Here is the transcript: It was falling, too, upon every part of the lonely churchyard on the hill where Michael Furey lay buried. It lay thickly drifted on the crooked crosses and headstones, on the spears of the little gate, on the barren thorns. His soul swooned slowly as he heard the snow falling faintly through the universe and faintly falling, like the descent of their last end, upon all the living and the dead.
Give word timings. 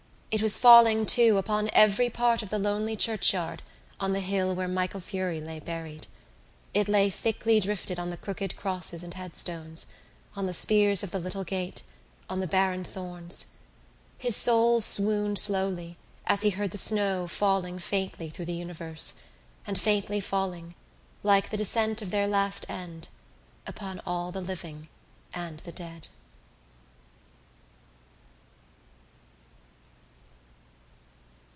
It 0.33 0.41
was 0.41 0.57
falling, 0.57 1.05
too, 1.05 1.37
upon 1.37 1.69
every 1.73 2.09
part 2.09 2.41
of 2.41 2.49
the 2.49 2.57
lonely 2.57 2.95
churchyard 2.95 3.61
on 3.99 4.13
the 4.13 4.21
hill 4.21 4.55
where 4.55 4.69
Michael 4.69 5.01
Furey 5.01 5.41
lay 5.45 5.59
buried. 5.59 6.07
It 6.73 6.87
lay 6.87 7.09
thickly 7.09 7.59
drifted 7.59 7.99
on 7.99 8.11
the 8.11 8.15
crooked 8.15 8.55
crosses 8.55 9.03
and 9.03 9.13
headstones, 9.15 9.87
on 10.33 10.45
the 10.45 10.53
spears 10.53 11.03
of 11.03 11.11
the 11.11 11.19
little 11.19 11.43
gate, 11.43 11.83
on 12.29 12.39
the 12.39 12.47
barren 12.47 12.85
thorns. 12.85 13.55
His 14.17 14.37
soul 14.37 14.79
swooned 14.79 15.37
slowly 15.37 15.97
as 16.25 16.43
he 16.43 16.51
heard 16.51 16.71
the 16.71 16.77
snow 16.77 17.27
falling 17.27 17.77
faintly 17.77 18.29
through 18.29 18.45
the 18.45 18.53
universe 18.53 19.15
and 19.67 19.77
faintly 19.77 20.21
falling, 20.21 20.75
like 21.23 21.49
the 21.49 21.57
descent 21.57 22.01
of 22.01 22.09
their 22.09 22.25
last 22.29 22.65
end, 22.69 23.09
upon 23.67 23.99
all 24.05 24.31
the 24.31 24.39
living 24.39 24.87
and 25.33 25.57
the 25.65 25.73
dead. 25.73 26.07